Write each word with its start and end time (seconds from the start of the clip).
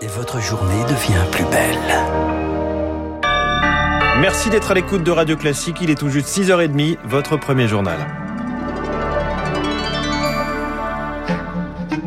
et 0.00 0.06
votre 0.06 0.40
journée 0.40 0.82
devient 0.84 1.24
plus 1.32 1.44
belle. 1.44 1.78
Merci 4.20 4.50
d'être 4.50 4.70
à 4.70 4.74
l'écoute 4.74 5.02
de 5.02 5.10
Radio 5.10 5.36
Classique. 5.36 5.78
Il 5.80 5.90
est 5.90 5.98
tout 5.98 6.08
juste 6.08 6.28
6h30, 6.28 6.98
votre 7.04 7.36
premier 7.36 7.68
journal. 7.68 8.27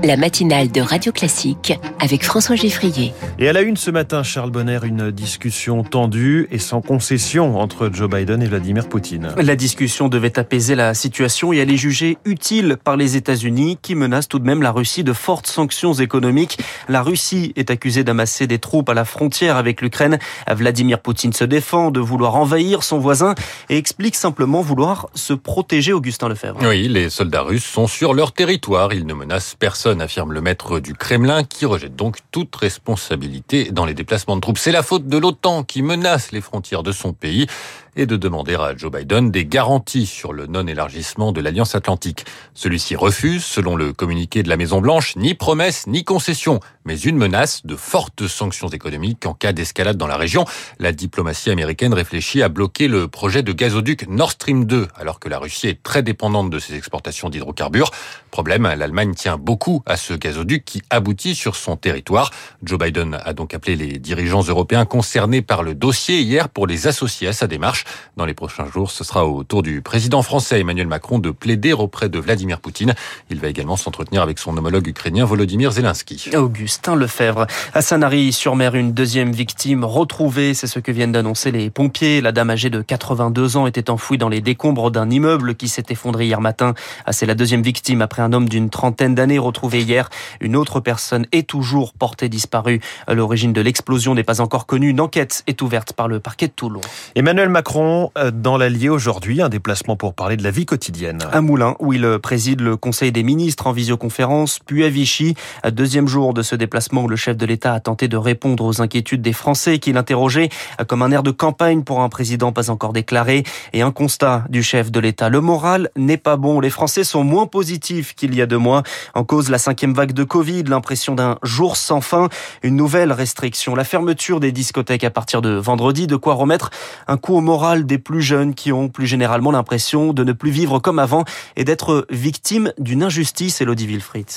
La 0.03 0.17
matinale 0.17 0.71
de 0.71 0.81
Radio 0.81 1.11
Classique 1.11 1.73
avec 1.99 2.23
François 2.23 2.55
Geffrier. 2.55 3.13
Et 3.37 3.47
à 3.47 3.53
la 3.53 3.61
une 3.61 3.77
ce 3.77 3.91
matin, 3.91 4.23
Charles 4.23 4.49
Bonner, 4.49 4.79
une 4.83 5.11
discussion 5.11 5.83
tendue 5.83 6.47
et 6.51 6.57
sans 6.57 6.81
concession 6.81 7.59
entre 7.59 7.89
Joe 7.93 8.09
Biden 8.09 8.41
et 8.41 8.47
Vladimir 8.47 8.89
Poutine. 8.89 9.33
La 9.37 9.55
discussion 9.55 10.07
devait 10.07 10.39
apaiser 10.39 10.73
la 10.75 10.93
situation 10.93 11.53
et 11.53 11.57
elle 11.57 11.71
est 11.71 11.77
jugée 11.77 12.17
utile 12.25 12.77
par 12.83 12.97
les 12.97 13.15
États-Unis 13.15 13.77
qui 13.81 13.93
menacent 13.93 14.27
tout 14.27 14.39
de 14.39 14.45
même 14.45 14.61
la 14.61 14.71
Russie 14.71 15.03
de 15.03 15.13
fortes 15.13 15.47
sanctions 15.47 15.93
économiques. 15.93 16.57
La 16.89 17.03
Russie 17.03 17.53
est 17.55 17.69
accusée 17.69 18.03
d'amasser 18.03 18.47
des 18.47 18.57
troupes 18.57 18.89
à 18.89 18.93
la 18.95 19.05
frontière 19.05 19.55
avec 19.55 19.81
l'Ukraine. 19.81 20.17
Vladimir 20.49 20.99
Poutine 20.99 21.33
se 21.33 21.43
défend 21.43 21.91
de 21.91 21.99
vouloir 21.99 22.35
envahir 22.35 22.83
son 22.83 22.97
voisin 22.97 23.35
et 23.69 23.77
explique 23.77 24.15
simplement 24.15 24.61
vouloir 24.61 25.09
se 25.13 25.33
protéger 25.33 25.93
Augustin 25.93 26.29
Lefebvre. 26.29 26.59
Oui, 26.63 26.87
les 26.87 27.09
soldats 27.09 27.41
russes 27.41 27.65
sont 27.65 27.87
sur 27.87 28.13
leur 28.13 28.31
territoire. 28.31 28.93
Ils 28.93 29.05
ne 29.05 29.13
menacent 29.13 29.55
personne 29.59 29.90
affirme 29.99 30.31
le 30.31 30.41
maître 30.41 30.79
du 30.79 30.93
Kremlin, 30.93 31.43
qui 31.43 31.65
rejette 31.65 31.95
donc 31.95 32.17
toute 32.31 32.55
responsabilité 32.55 33.71
dans 33.71 33.85
les 33.85 33.93
déplacements 33.93 34.35
de 34.35 34.41
troupes. 34.41 34.57
C'est 34.57 34.71
la 34.71 34.83
faute 34.83 35.07
de 35.07 35.17
l'OTAN 35.17 35.63
qui 35.63 35.81
menace 35.81 36.31
les 36.31 36.41
frontières 36.41 36.83
de 36.83 36.91
son 36.91 37.13
pays 37.13 37.47
et 37.95 38.05
de 38.05 38.15
demander 38.15 38.55
à 38.55 38.75
Joe 38.75 38.91
Biden 38.91 39.31
des 39.31 39.45
garanties 39.45 40.05
sur 40.05 40.31
le 40.31 40.47
non-élargissement 40.47 41.31
de 41.31 41.41
l'Alliance 41.41 41.75
Atlantique. 41.75 42.25
Celui-ci 42.53 42.95
refuse, 42.95 43.43
selon 43.43 43.75
le 43.75 43.91
communiqué 43.91 44.43
de 44.43 44.49
la 44.49 44.57
Maison-Blanche, 44.57 45.15
ni 45.17 45.33
promesse 45.33 45.87
ni 45.87 46.03
concession, 46.03 46.61
mais 46.85 46.97
une 46.97 47.17
menace 47.17 47.65
de 47.65 47.75
fortes 47.75 48.27
sanctions 48.27 48.69
économiques 48.69 49.25
en 49.25 49.33
cas 49.33 49.51
d'escalade 49.51 49.97
dans 49.97 50.07
la 50.07 50.17
région. 50.17 50.45
La 50.79 50.93
diplomatie 50.93 51.49
américaine 51.49 51.93
réfléchit 51.93 52.41
à 52.41 52.49
bloquer 52.49 52.87
le 52.87 53.07
projet 53.07 53.43
de 53.43 53.51
gazoduc 53.51 54.07
Nord 54.07 54.31
Stream 54.31 54.65
2, 54.65 54.87
alors 54.95 55.19
que 55.19 55.27
la 55.27 55.37
Russie 55.37 55.67
est 55.67 55.83
très 55.83 56.01
dépendante 56.01 56.49
de 56.49 56.59
ses 56.59 56.75
exportations 56.75 57.29
d'hydrocarbures. 57.29 57.91
Problème, 58.31 58.63
l'Allemagne 58.63 59.13
tient 59.13 59.37
beaucoup 59.37 59.80
à 59.85 59.97
ce 59.97 60.13
gazoduc 60.13 60.65
qui 60.65 60.81
aboutit 60.89 61.35
sur 61.35 61.55
son 61.55 61.75
territoire. 61.75 62.31
Joe 62.63 62.79
Biden 62.79 63.19
a 63.23 63.33
donc 63.33 63.53
appelé 63.53 63.75
les 63.75 63.99
dirigeants 63.99 64.43
européens 64.43 64.85
concernés 64.85 65.41
par 65.41 65.63
le 65.63 65.75
dossier 65.75 66.21
hier 66.21 66.49
pour 66.49 66.67
les 66.67 66.87
associer 66.87 67.27
à 67.27 67.33
sa 67.33 67.47
démarche. 67.47 67.85
Dans 68.17 68.25
les 68.25 68.33
prochains 68.33 68.67
jours, 68.67 68.91
ce 68.91 69.03
sera 69.03 69.25
au 69.25 69.43
tour 69.43 69.63
du 69.63 69.81
président 69.81 70.21
français 70.21 70.59
Emmanuel 70.59 70.87
Macron 70.87 71.19
de 71.19 71.31
plaider 71.31 71.73
auprès 71.73 72.09
de 72.09 72.19
Vladimir 72.19 72.59
Poutine. 72.59 72.93
Il 73.29 73.39
va 73.39 73.47
également 73.47 73.77
s'entretenir 73.77 74.21
avec 74.21 74.39
son 74.39 74.55
homologue 74.57 74.87
ukrainien 74.87 75.25
Volodymyr 75.25 75.71
Zelensky. 75.71 76.29
Augustin 76.35 76.95
Lefebvre. 76.95 77.47
À 77.73 77.81
Sanary-sur-Mer, 77.81 78.75
une 78.75 78.93
deuxième 78.93 79.31
victime 79.31 79.83
retrouvée. 79.83 80.53
C'est 80.53 80.67
ce 80.67 80.79
que 80.79 80.91
viennent 80.91 81.11
d'annoncer 81.11 81.51
les 81.51 81.69
pompiers. 81.69 82.21
La 82.21 82.31
dame 82.31 82.49
âgée 82.49 82.69
de 82.69 82.81
82 82.81 83.57
ans 83.57 83.67
était 83.67 83.89
enfouie 83.89 84.17
dans 84.17 84.29
les 84.29 84.41
décombres 84.41 84.91
d'un 84.91 85.09
immeuble 85.09 85.55
qui 85.55 85.67
s'est 85.67 85.85
effondré 85.89 86.25
hier 86.25 86.41
matin. 86.41 86.73
Ah, 87.05 87.13
c'est 87.13 87.25
la 87.25 87.35
deuxième 87.35 87.61
victime 87.61 88.01
après 88.01 88.21
un 88.21 88.33
homme 88.33 88.49
d'une 88.49 88.69
trentaine 88.69 89.15
d'années 89.15 89.39
retrouvé 89.39 89.70
hier. 89.79 90.09
Une 90.39 90.55
autre 90.55 90.79
personne 90.79 91.25
est 91.31 91.47
toujours 91.47 91.93
portée 91.93 92.29
disparue. 92.29 92.81
L'origine 93.07 93.53
de 93.53 93.61
l'explosion 93.61 94.15
n'est 94.15 94.23
pas 94.23 94.41
encore 94.41 94.65
connue. 94.65 94.89
Une 94.89 95.01
enquête 95.01 95.43
est 95.47 95.61
ouverte 95.61 95.93
par 95.93 96.07
le 96.07 96.19
parquet 96.19 96.47
de 96.47 96.53
Toulon. 96.53 96.81
Emmanuel 97.15 97.49
Macron 97.49 98.11
euh, 98.17 98.31
dans 98.31 98.57
l'Allier 98.57 98.89
aujourd'hui, 98.89 99.41
un 99.41 99.49
déplacement 99.49 99.95
pour 99.95 100.13
parler 100.13 100.37
de 100.37 100.43
la 100.43 100.51
vie 100.51 100.65
quotidienne. 100.65 101.19
À 101.31 101.41
Moulins, 101.41 101.75
où 101.79 101.93
il 101.93 102.19
préside 102.19 102.61
le 102.61 102.77
Conseil 102.77 103.11
des 103.11 103.23
ministres 103.23 103.67
en 103.67 103.71
visioconférence, 103.71 104.59
puis 104.65 104.83
à 104.83 104.89
Vichy, 104.89 105.35
deuxième 105.71 106.07
jour 106.07 106.33
de 106.33 106.41
ce 106.41 106.55
déplacement 106.55 107.03
où 107.03 107.07
le 107.07 107.15
chef 107.15 107.37
de 107.37 107.45
l'État 107.45 107.73
a 107.73 107.79
tenté 107.79 108.07
de 108.07 108.17
répondre 108.17 108.63
aux 108.65 108.81
inquiétudes 108.81 109.21
des 109.21 109.33
Français 109.33 109.79
qu'il 109.79 109.97
interrogeait 109.97 110.49
comme 110.87 111.01
un 111.01 111.11
air 111.11 111.23
de 111.23 111.31
campagne 111.31 111.83
pour 111.83 112.01
un 112.01 112.09
président 112.09 112.51
pas 112.51 112.69
encore 112.69 112.93
déclaré 112.93 113.43
et 113.73 113.81
un 113.81 113.91
constat 113.91 114.45
du 114.49 114.63
chef 114.63 114.91
de 114.91 114.99
l'État. 114.99 115.29
Le 115.29 115.41
moral 115.41 115.89
n'est 115.95 116.17
pas 116.17 116.37
bon. 116.37 116.59
Les 116.59 116.69
Français 116.69 117.03
sont 117.03 117.23
moins 117.23 117.47
positifs 117.47 118.15
qu'il 118.15 118.35
y 118.35 118.41
a 118.41 118.45
deux 118.45 118.57
mois. 118.57 118.83
En 119.13 119.23
cause, 119.23 119.49
la 119.49 119.57
cinquième 119.61 119.93
vague 119.93 120.11
de 120.11 120.25
Covid, 120.25 120.63
l'impression 120.63 121.15
d'un 121.15 121.37
jour 121.43 121.77
sans 121.77 122.01
fin, 122.01 122.27
une 122.63 122.75
nouvelle 122.75 123.13
restriction, 123.13 123.75
la 123.75 123.85
fermeture 123.85 124.41
des 124.41 124.51
discothèques 124.51 125.05
à 125.05 125.09
partir 125.09 125.41
de 125.41 125.51
vendredi, 125.51 126.07
de 126.07 126.17
quoi 126.17 126.33
remettre 126.33 126.69
un 127.07 127.15
coup 127.15 127.35
au 127.35 127.41
moral 127.41 127.85
des 127.85 127.97
plus 127.97 128.21
jeunes 128.21 128.53
qui 128.53 128.73
ont 128.73 128.89
plus 128.89 129.07
généralement 129.07 129.51
l'impression 129.51 130.11
de 130.11 130.25
ne 130.25 130.33
plus 130.33 130.51
vivre 130.51 130.79
comme 130.79 130.99
avant 130.99 131.23
et 131.55 131.63
d'être 131.63 132.05
victimes 132.09 132.73
d'une 132.77 133.03
injustice, 133.03 133.61
Elodie 133.61 133.87
Wilfried. 133.87 134.27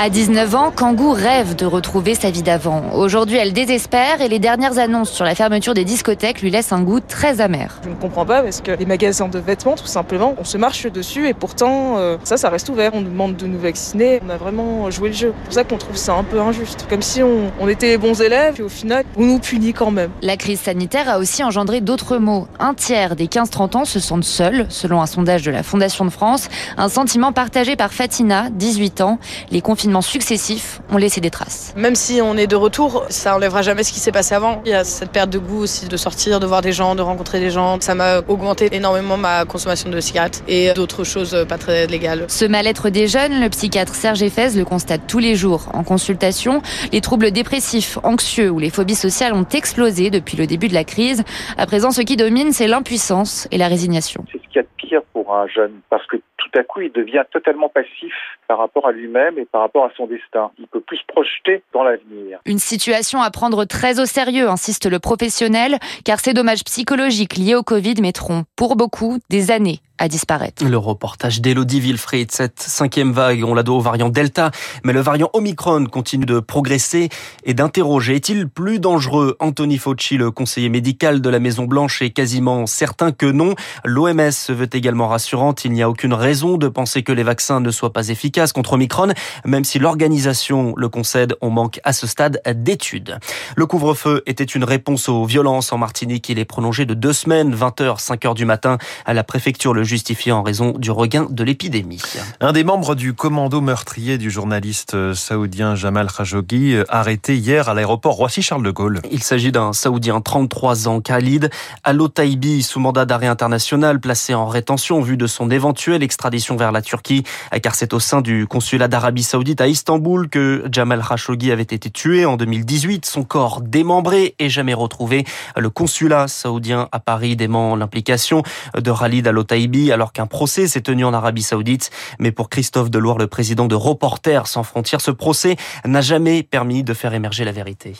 À 0.00 0.10
19 0.10 0.54
ans, 0.54 0.70
Kangoo 0.70 1.10
rêve 1.10 1.56
de 1.56 1.66
retrouver 1.66 2.14
sa 2.14 2.30
vie 2.30 2.44
d'avant. 2.44 2.84
Aujourd'hui, 2.94 3.36
elle 3.36 3.52
désespère 3.52 4.20
et 4.20 4.28
les 4.28 4.38
dernières 4.38 4.78
annonces 4.78 5.10
sur 5.10 5.24
la 5.24 5.34
fermeture 5.34 5.74
des 5.74 5.84
discothèques 5.84 6.40
lui 6.40 6.52
laissent 6.52 6.70
un 6.70 6.82
goût 6.82 7.00
très 7.00 7.40
amer. 7.40 7.80
Je 7.82 7.88
ne 7.88 7.96
comprends 7.96 8.24
pas 8.24 8.44
parce 8.44 8.60
que 8.60 8.70
les 8.70 8.86
magasins 8.86 9.26
de 9.26 9.40
vêtements, 9.40 9.74
tout 9.74 9.88
simplement, 9.88 10.36
on 10.38 10.44
se 10.44 10.56
marche 10.56 10.86
dessus 10.86 11.26
et 11.26 11.34
pourtant, 11.34 11.98
euh, 11.98 12.16
ça, 12.22 12.36
ça 12.36 12.48
reste 12.48 12.68
ouvert. 12.68 12.92
On 12.94 13.00
nous 13.00 13.10
demande 13.10 13.34
de 13.34 13.48
nous 13.48 13.58
vacciner. 13.58 14.20
On 14.24 14.30
a 14.30 14.36
vraiment 14.36 14.88
joué 14.92 15.08
le 15.08 15.16
jeu. 15.16 15.34
C'est 15.36 15.44
pour 15.44 15.54
ça 15.54 15.64
qu'on 15.64 15.78
trouve 15.78 15.96
ça 15.96 16.14
un 16.14 16.22
peu 16.22 16.40
injuste. 16.40 16.86
Comme 16.88 17.02
si 17.02 17.20
on, 17.24 17.50
on 17.58 17.68
était 17.68 17.88
les 17.88 17.98
bons 17.98 18.22
élèves 18.22 18.60
et 18.60 18.62
au 18.62 18.68
final, 18.68 19.04
on 19.16 19.24
nous 19.24 19.40
punit 19.40 19.72
quand 19.72 19.90
même. 19.90 20.10
La 20.22 20.36
crise 20.36 20.60
sanitaire 20.60 21.08
a 21.08 21.18
aussi 21.18 21.42
engendré 21.42 21.80
d'autres 21.80 22.18
mots. 22.18 22.46
Un 22.60 22.74
tiers 22.74 23.16
des 23.16 23.26
15-30 23.26 23.76
ans 23.76 23.84
se 23.84 23.98
sentent 23.98 24.22
seuls, 24.22 24.66
selon 24.68 25.02
un 25.02 25.06
sondage 25.06 25.42
de 25.42 25.50
la 25.50 25.64
Fondation 25.64 26.04
de 26.04 26.10
France. 26.10 26.48
Un 26.76 26.88
sentiment 26.88 27.32
partagé 27.32 27.74
par 27.74 27.92
Fatina, 27.92 28.48
18 28.50 29.00
ans. 29.00 29.18
Les 29.50 29.60
confinements 29.60 29.87
successifs 30.02 30.80
ont 30.90 30.96
laissé 30.96 31.20
des 31.20 31.30
traces. 31.30 31.74
Même 31.76 31.94
si 31.94 32.20
on 32.22 32.36
est 32.36 32.46
de 32.46 32.56
retour, 32.56 33.04
ça 33.08 33.34
enlèvera 33.34 33.62
jamais 33.62 33.82
ce 33.82 33.92
qui 33.92 34.00
s'est 34.00 34.12
passé 34.12 34.34
avant. 34.34 34.62
Il 34.64 34.70
y 34.70 34.74
a 34.74 34.84
cette 34.84 35.10
perte 35.10 35.30
de 35.30 35.38
goût 35.38 35.62
aussi 35.62 35.88
de 35.88 35.96
sortir, 35.96 36.40
de 36.40 36.46
voir 36.46 36.62
des 36.62 36.72
gens, 36.72 36.94
de 36.94 37.02
rencontrer 37.02 37.40
des 37.40 37.50
gens. 37.50 37.80
Ça 37.80 37.94
m'a 37.94 38.18
augmenté 38.28 38.68
énormément 38.72 39.16
ma 39.16 39.44
consommation 39.44 39.90
de 39.90 40.00
cigarettes 40.00 40.42
et 40.48 40.72
d'autres 40.74 41.04
choses 41.04 41.44
pas 41.48 41.58
très 41.58 41.86
légales. 41.86 42.24
Ce 42.28 42.44
mal-être 42.44 42.90
des 42.90 43.08
jeunes, 43.08 43.40
le 43.40 43.48
psychiatre 43.48 43.94
Serge 43.94 44.22
Effez 44.22 44.56
le 44.56 44.64
constate 44.64 45.02
tous 45.06 45.18
les 45.18 45.34
jours 45.34 45.68
en 45.72 45.84
consultation. 45.84 46.62
Les 46.92 47.00
troubles 47.00 47.30
dépressifs, 47.30 47.98
anxieux 48.02 48.50
ou 48.50 48.58
les 48.58 48.70
phobies 48.70 48.94
sociales 48.94 49.32
ont 49.32 49.46
explosé 49.52 50.10
depuis 50.10 50.36
le 50.36 50.46
début 50.46 50.68
de 50.68 50.74
la 50.74 50.84
crise. 50.84 51.24
À 51.56 51.66
présent, 51.66 51.90
ce 51.90 52.02
qui 52.02 52.16
domine, 52.16 52.52
c'est 52.52 52.66
l'impuissance 52.66 53.48
et 53.50 53.58
la 53.58 53.68
résignation. 53.68 54.24
C'est 54.32 54.38
ce 54.38 54.48
qu'il 54.48 54.56
y 54.56 54.58
a 54.58 54.62
de 54.62 54.68
pire 54.76 55.02
pour 55.12 55.34
un 55.34 55.46
jeune 55.48 55.80
parce 55.90 56.06
que 56.06 56.16
tout 56.16 56.58
à 56.58 56.62
coup, 56.62 56.80
il 56.80 56.92
devient 56.92 57.24
totalement 57.32 57.68
passif 57.68 58.12
par 58.48 58.58
rapport 58.58 58.88
à 58.88 58.92
lui-même 58.92 59.38
et 59.38 59.44
par 59.44 59.60
rapport 59.60 59.84
à 59.84 59.90
son 59.96 60.06
destin. 60.06 60.50
Il 60.58 60.66
peut 60.66 60.80
plus 60.80 60.96
se 60.96 61.06
projeter 61.06 61.62
dans 61.72 61.84
l'avenir. 61.84 62.40
Une 62.46 62.58
situation 62.58 63.20
à 63.20 63.30
prendre 63.30 63.66
très 63.66 64.00
au 64.00 64.06
sérieux, 64.06 64.48
insiste 64.48 64.86
le 64.86 64.98
professionnel, 64.98 65.78
car 66.04 66.18
ces 66.18 66.32
dommages 66.32 66.64
psychologiques 66.64 67.36
liés 67.36 67.54
au 67.54 67.62
Covid 67.62 68.00
mettront, 68.00 68.44
pour 68.56 68.74
beaucoup, 68.74 69.18
des 69.28 69.50
années 69.50 69.80
à 69.98 70.06
disparaître. 70.06 70.64
Le 70.64 70.78
reportage 70.78 71.40
d'Elodie 71.40 71.80
Wilfried, 71.80 72.30
cette 72.30 72.60
cinquième 72.60 73.12
vague, 73.12 73.42
on 73.44 73.52
la 73.52 73.64
doit 73.64 73.76
au 73.76 73.80
variant 73.80 74.08
Delta, 74.08 74.52
mais 74.84 74.92
le 74.92 75.00
variant 75.00 75.28
Omicron 75.32 75.86
continue 75.86 76.24
de 76.24 76.38
progresser 76.38 77.08
et 77.44 77.52
d'interroger. 77.52 78.14
Est-il 78.14 78.48
plus 78.48 78.78
dangereux? 78.78 79.36
Anthony 79.40 79.76
Fauci, 79.76 80.16
le 80.16 80.30
conseiller 80.30 80.68
médical 80.68 81.20
de 81.20 81.28
la 81.28 81.40
Maison 81.40 81.64
Blanche, 81.64 82.00
est 82.00 82.10
quasiment 82.10 82.66
certain 82.66 83.10
que 83.10 83.26
non. 83.26 83.56
L'OMS 83.84 84.30
se 84.30 84.52
veut 84.52 84.68
également 84.72 85.08
rassurante. 85.08 85.64
Il 85.64 85.72
n'y 85.72 85.82
a 85.82 85.90
aucune 85.90 86.14
raison 86.14 86.58
de 86.58 86.68
penser 86.68 87.02
que 87.02 87.12
les 87.12 87.24
vaccins 87.24 87.58
ne 87.58 87.70
soient 87.72 87.92
pas 87.92 88.08
efficaces 88.08 88.37
contre 88.46 88.74
Omicron, 88.74 89.12
même 89.44 89.64
si 89.64 89.78
l'organisation 89.78 90.74
le 90.76 90.88
concède, 90.88 91.34
on 91.40 91.50
manque 91.50 91.80
à 91.84 91.92
ce 91.92 92.06
stade 92.06 92.40
d'études. 92.46 93.18
Le 93.56 93.66
couvre-feu 93.66 94.22
était 94.26 94.44
une 94.44 94.64
réponse 94.64 95.08
aux 95.08 95.24
violences 95.24 95.72
en 95.72 95.78
Martinique. 95.78 96.28
Il 96.28 96.38
est 96.38 96.44
prolongé 96.44 96.86
de 96.86 96.94
deux 96.94 97.12
semaines, 97.12 97.54
20h, 97.54 98.00
5h 98.00 98.34
du 98.34 98.44
matin, 98.44 98.78
à 99.04 99.14
la 99.14 99.24
préfecture. 99.24 99.74
Le 99.74 99.84
justifié 99.84 100.32
en 100.32 100.42
raison 100.42 100.72
du 100.72 100.90
regain 100.90 101.26
de 101.28 101.44
l'épidémie. 101.44 102.00
Un 102.40 102.52
des 102.52 102.64
membres 102.64 102.94
du 102.94 103.14
commando 103.14 103.60
meurtrier 103.60 104.18
du 104.18 104.30
journaliste 104.30 104.94
euh, 104.94 105.14
saoudien 105.14 105.74
Jamal 105.74 106.08
Khashoggi, 106.10 106.74
euh, 106.74 106.84
arrêté 106.88 107.36
hier 107.36 107.68
à 107.68 107.74
l'aéroport 107.74 108.14
Roissy-Charles 108.14 108.62
de 108.62 108.70
Gaulle. 108.70 109.00
Il 109.10 109.22
s'agit 109.22 109.52
d'un 109.52 109.72
saoudien 109.72 110.20
33 110.20 110.88
ans, 110.88 111.00
Khalid 111.00 111.50
Al-Otaibi, 111.84 112.62
sous 112.62 112.80
mandat 112.80 113.04
d'arrêt 113.04 113.26
international, 113.26 114.00
placé 114.00 114.34
en 114.34 114.46
rétention 114.46 114.98
en 114.98 115.00
vue 115.00 115.16
de 115.16 115.26
son 115.26 115.50
éventuelle 115.50 116.02
extradition 116.02 116.56
vers 116.56 116.72
la 116.72 116.82
Turquie, 116.82 117.24
car 117.62 117.74
c'est 117.74 117.92
au 117.94 118.00
sein 118.00 118.20
du 118.20 118.27
consulat 118.46 118.88
d'Arabie 118.88 119.22
Saoudite 119.22 119.60
à 119.60 119.68
Istanbul 119.68 120.28
que 120.28 120.64
Jamal 120.70 121.02
Khashoggi 121.06 121.52
avait 121.52 121.62
été 121.62 121.90
tué 121.90 122.24
en 122.24 122.36
2018, 122.36 123.06
son 123.06 123.24
corps 123.24 123.60
démembré 123.60 124.34
et 124.38 124.48
jamais 124.48 124.74
retrouvé. 124.74 125.24
Le 125.56 125.70
consulat 125.70 126.28
saoudien 126.28 126.88
à 126.92 127.00
Paris 127.00 127.36
dément 127.36 127.76
l'implication 127.76 128.42
de 128.76 128.92
Khalid 128.92 129.26
Al-Otaibi 129.26 129.92
alors 129.92 130.12
qu'un 130.12 130.26
procès 130.26 130.66
s'est 130.66 130.82
tenu 130.82 131.04
en 131.04 131.14
Arabie 131.14 131.42
Saoudite. 131.42 131.90
Mais 132.18 132.32
pour 132.32 132.48
Christophe 132.48 132.90
Deloire, 132.90 133.18
le 133.18 133.26
président 133.26 133.66
de 133.66 133.74
Reporters 133.74 134.46
sans 134.46 134.62
frontières, 134.62 135.00
ce 135.00 135.10
procès 135.10 135.56
n'a 135.84 136.00
jamais 136.00 136.42
permis 136.42 136.82
de 136.82 136.94
faire 136.94 137.14
émerger 137.14 137.44
la 137.44 137.52
vérité 137.52 137.94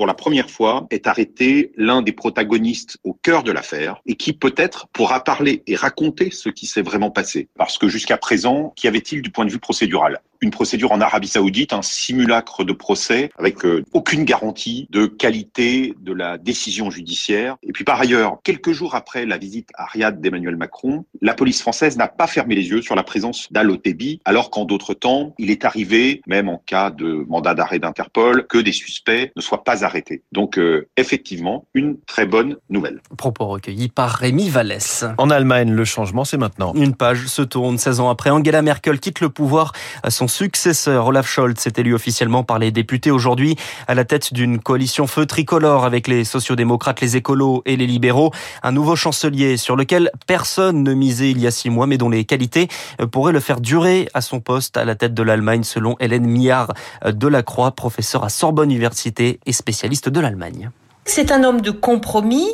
pour 0.00 0.06
la 0.06 0.14
première 0.14 0.48
fois, 0.48 0.86
est 0.90 1.06
arrêté 1.06 1.72
l'un 1.76 2.00
des 2.00 2.12
protagonistes 2.12 2.96
au 3.04 3.12
cœur 3.12 3.42
de 3.42 3.52
l'affaire 3.52 4.00
et 4.06 4.16
qui 4.16 4.32
peut-être 4.32 4.88
pourra 4.94 5.22
parler 5.22 5.62
et 5.66 5.76
raconter 5.76 6.30
ce 6.30 6.48
qui 6.48 6.64
s'est 6.64 6.80
vraiment 6.80 7.10
passé. 7.10 7.50
Parce 7.58 7.76
que 7.76 7.86
jusqu'à 7.86 8.16
présent, 8.16 8.72
qu'y 8.76 8.88
avait-il 8.88 9.20
du 9.20 9.30
point 9.30 9.44
de 9.44 9.50
vue 9.50 9.58
procédural? 9.58 10.22
Une 10.40 10.50
procédure 10.50 10.92
en 10.92 11.00
Arabie 11.00 11.28
Saoudite, 11.28 11.72
un 11.72 11.82
simulacre 11.82 12.64
de 12.64 12.72
procès 12.72 13.30
avec 13.38 13.64
euh, 13.64 13.84
aucune 13.92 14.24
garantie 14.24 14.86
de 14.90 15.06
qualité 15.06 15.94
de 16.00 16.12
la 16.12 16.38
décision 16.38 16.90
judiciaire. 16.90 17.56
Et 17.62 17.72
puis 17.72 17.84
par 17.84 18.00
ailleurs, 18.00 18.38
quelques 18.42 18.72
jours 18.72 18.94
après 18.94 19.26
la 19.26 19.38
visite 19.38 19.68
à 19.74 19.84
Riyad 19.86 20.20
d'Emmanuel 20.20 20.56
Macron, 20.56 21.04
la 21.20 21.34
police 21.34 21.60
française 21.60 21.96
n'a 21.96 22.08
pas 22.08 22.26
fermé 22.26 22.54
les 22.54 22.68
yeux 22.68 22.82
sur 22.82 22.94
la 22.94 23.02
présence 23.02 23.52
d'Al-Otebi, 23.52 24.20
alors 24.24 24.50
qu'en 24.50 24.64
d'autres 24.64 24.94
temps, 24.94 25.34
il 25.38 25.50
est 25.50 25.64
arrivé, 25.64 26.22
même 26.26 26.48
en 26.48 26.58
cas 26.58 26.90
de 26.90 27.24
mandat 27.28 27.54
d'arrêt 27.54 27.78
d'Interpol, 27.78 28.46
que 28.46 28.58
des 28.58 28.72
suspects 28.72 29.30
ne 29.36 29.40
soient 29.42 29.64
pas 29.64 29.84
arrêtés. 29.84 30.22
Donc 30.32 30.58
euh, 30.58 30.88
effectivement, 30.96 31.66
une 31.74 31.98
très 32.06 32.26
bonne 32.26 32.56
nouvelle. 32.70 33.02
Propos 33.16 33.46
recueillis 33.46 33.88
par 33.88 34.10
Rémi 34.10 34.48
Vallès. 34.48 35.04
En 35.18 35.30
Allemagne, 35.30 35.70
le 35.70 35.84
changement, 35.84 36.24
c'est 36.24 36.38
maintenant. 36.38 36.72
Une 36.74 36.94
page 36.94 37.26
se 37.26 37.42
tourne 37.42 37.76
16 37.76 38.00
ans 38.00 38.08
après. 38.08 38.30
Angela 38.30 38.62
Merkel 38.62 39.00
quitte 39.00 39.20
le 39.20 39.28
pouvoir. 39.28 39.72
Son 40.08 40.28
successeur, 40.30 41.08
Olaf 41.08 41.28
Scholz, 41.28 41.58
s'est 41.58 41.74
élu 41.76 41.94
officiellement 41.94 42.42
par 42.42 42.58
les 42.58 42.70
députés 42.70 43.10
aujourd'hui 43.10 43.56
à 43.86 43.94
la 43.94 44.06
tête 44.06 44.32
d'une 44.32 44.58
coalition 44.58 45.06
feu 45.06 45.26
tricolore 45.26 45.84
avec 45.84 46.08
les 46.08 46.24
sociodémocrates, 46.24 47.02
les 47.02 47.16
écolos 47.16 47.62
et 47.66 47.76
les 47.76 47.86
libéraux. 47.86 48.30
Un 48.62 48.72
nouveau 48.72 48.96
chancelier 48.96 49.58
sur 49.58 49.76
lequel 49.76 50.10
personne 50.26 50.82
ne 50.82 50.94
misait 50.94 51.30
il 51.30 51.40
y 51.40 51.46
a 51.46 51.50
six 51.50 51.68
mois, 51.68 51.86
mais 51.86 51.98
dont 51.98 52.08
les 52.08 52.24
qualités 52.24 52.68
pourraient 53.12 53.32
le 53.32 53.40
faire 53.40 53.60
durer 53.60 54.08
à 54.14 54.22
son 54.22 54.40
poste 54.40 54.78
à 54.78 54.86
la 54.86 54.94
tête 54.94 55.12
de 55.12 55.22
l'Allemagne, 55.22 55.64
selon 55.64 55.96
Hélène 56.00 56.26
Millard 56.26 56.72
de 57.04 57.28
la 57.28 57.42
Croix, 57.42 57.72
professeure 57.72 58.24
à 58.24 58.30
Sorbonne 58.30 58.70
Université 58.70 59.40
et 59.44 59.52
spécialiste 59.52 60.08
de 60.08 60.20
l'Allemagne. 60.20 60.70
C'est 61.04 61.32
un 61.32 61.42
homme 61.42 61.60
de 61.60 61.70
compromis, 61.72 62.46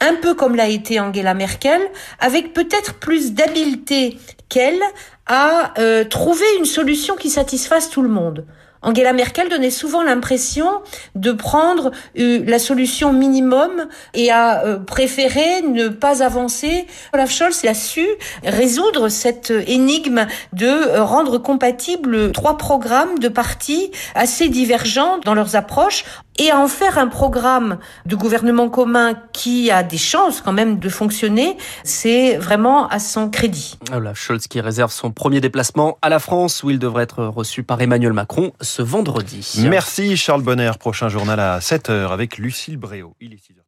un 0.00 0.14
peu 0.14 0.34
comme 0.34 0.54
l'a 0.54 0.68
été 0.68 1.00
Angela 1.00 1.34
Merkel, 1.34 1.80
avec 2.20 2.52
peut-être 2.52 2.94
plus 2.94 3.32
d'habileté 3.32 4.18
qu'elle 4.48 4.80
à 5.26 5.72
euh, 5.78 6.04
trouver 6.04 6.46
une 6.58 6.64
solution 6.64 7.16
qui 7.16 7.30
satisfasse 7.30 7.90
tout 7.90 8.02
le 8.02 8.08
monde. 8.08 8.44
Angela 8.84 9.14
Merkel 9.14 9.48
donnait 9.48 9.70
souvent 9.70 10.02
l'impression 10.02 10.66
de 11.14 11.32
prendre 11.32 11.90
euh, 12.18 12.44
la 12.46 12.58
solution 12.58 13.14
minimum 13.14 13.70
et 14.12 14.30
a 14.30 14.62
euh, 14.64 14.78
préféré 14.78 15.62
ne 15.62 15.88
pas 15.88 16.22
avancer. 16.22 16.86
Olaf 17.14 17.30
Scholz 17.30 17.64
a 17.64 17.72
su 17.72 18.06
résoudre 18.44 19.08
cette 19.08 19.50
énigme 19.66 20.26
de 20.52 20.98
rendre 20.98 21.38
compatibles 21.38 22.30
trois 22.32 22.58
programmes 22.58 23.18
de 23.18 23.28
partis 23.28 23.90
assez 24.14 24.50
divergents 24.50 25.18
dans 25.24 25.34
leurs 25.34 25.56
approches 25.56 26.04
et 26.38 26.50
à 26.50 26.58
en 26.58 26.68
faire 26.68 26.98
un 26.98 27.06
programme 27.06 27.78
de 28.06 28.16
gouvernement 28.16 28.68
commun 28.68 29.14
qui 29.32 29.70
a 29.70 29.82
des 29.82 29.98
chances 29.98 30.40
quand 30.40 30.52
même 30.52 30.78
de 30.78 30.88
fonctionner, 30.88 31.56
c'est 31.84 32.36
vraiment 32.36 32.88
à 32.88 32.98
son 32.98 33.30
crédit. 33.30 33.78
Olaf 33.92 34.18
Scholz 34.18 34.46
qui 34.48 34.60
réserve 34.60 34.92
son 34.92 35.10
premier 35.14 35.40
déplacement 35.40 35.98
à 36.02 36.08
la 36.08 36.18
France 36.18 36.62
où 36.62 36.70
il 36.70 36.78
devrait 36.78 37.04
être 37.04 37.24
reçu 37.24 37.62
par 37.62 37.80
Emmanuel 37.80 38.12
Macron 38.12 38.52
ce 38.60 38.82
vendredi. 38.82 39.64
Merci 39.68 40.16
Charles 40.16 40.42
Bonner. 40.42 40.72
Prochain 40.78 41.08
journal 41.08 41.40
à 41.40 41.58
7h 41.60 42.08
avec 42.08 42.38
Lucille 42.38 42.76
Bréau. 42.76 43.16
Il 43.20 43.32
est 43.32 43.36
6h. 43.36 43.63